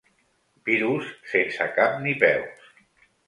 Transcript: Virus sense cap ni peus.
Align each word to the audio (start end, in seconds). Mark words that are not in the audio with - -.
Virus 0.69 1.11
sense 1.33 1.67
cap 1.75 2.01
ni 2.07 2.17
peus. 2.25 2.73